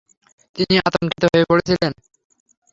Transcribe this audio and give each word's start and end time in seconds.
তিনি 0.55 0.75
আতঙ্কিত 0.79 1.23
হয়ে 1.25 1.45
পড়েছিলেন। 1.49 1.91